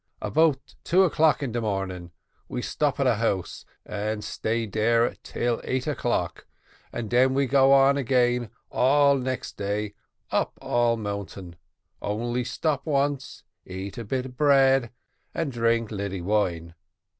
About 0.23 0.73
two 0.83 1.03
o'clock 1.03 1.43
in 1.43 1.51
de 1.51 1.61
morning, 1.61 2.09
we 2.49 2.63
stop 2.63 2.99
at 2.99 3.05
a 3.05 3.17
house 3.17 3.65
and 3.85 4.23
stay 4.23 4.65
dere 4.65 5.13
till 5.21 5.61
eight 5.63 5.85
o'clock, 5.85 6.47
and 6.91 7.07
den 7.07 7.35
we 7.35 7.45
go 7.45 7.71
on 7.71 7.97
again 7.97 8.49
all 8.71 9.15
next 9.15 9.57
day, 9.57 9.93
up 10.31 10.57
all 10.59 10.97
mountain, 10.97 11.55
only 12.01 12.43
stop 12.43 12.83
once, 12.87 13.43
eat 13.63 13.95
a 13.99 14.03
bit 14.03 14.35
bread 14.35 14.89
and 15.35 15.51
drink 15.51 15.91
lilly 15.91 16.21
wine. 16.23 16.73